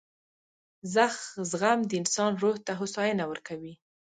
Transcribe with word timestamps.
•زغم 1.51 1.79
د 1.85 1.91
انسان 2.01 2.31
روح 2.41 2.55
ته 2.65 2.71
هوساینه 2.79 3.23
ورکوي. 3.31 3.73